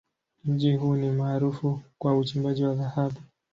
Mji 0.45 0.75
huu 0.75 0.95
ni 0.95 1.09
maarufu 1.11 1.81
kwa 1.97 2.17
uchimbaji 2.17 2.63
wa 2.63 2.75
dhahabu. 2.75 3.19